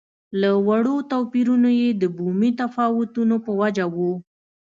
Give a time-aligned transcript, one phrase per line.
[0.41, 4.13] له وړو توپیرونو چې د بومي تفاوتونو په وجه وو.